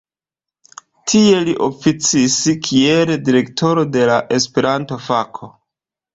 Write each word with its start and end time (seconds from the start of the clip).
Tie 1.11 1.41
li 1.49 1.53
oficis 1.65 2.39
kiel 2.69 3.13
direktoro 3.29 3.85
de 3.99 4.09
la 4.13 4.19
Esperanto-fako. 4.41 5.55